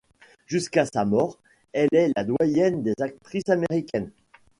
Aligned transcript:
Jusqu'à 0.47 0.85
sa 0.87 1.05
mort, 1.05 1.37
elle 1.73 1.89
est 1.93 2.11
la 2.17 2.23
doyenne 2.23 2.81
des 2.81 2.95
actrices 3.01 3.49
américaines. 3.49 4.09